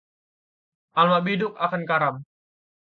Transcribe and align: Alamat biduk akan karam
Alamat 0.99 1.21
biduk 1.29 1.53
akan 1.65 1.81
karam 1.89 2.15